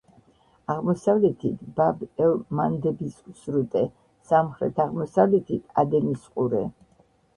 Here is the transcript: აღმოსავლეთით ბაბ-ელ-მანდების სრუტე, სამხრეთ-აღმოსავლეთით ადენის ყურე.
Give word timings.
აღმოსავლეთით 0.75 1.59
ბაბ-ელ-მანდების 1.79 3.19
სრუტე, 3.43 3.83
სამხრეთ-აღმოსავლეთით 4.31 5.81
ადენის 5.83 6.25
ყურე. 6.33 6.65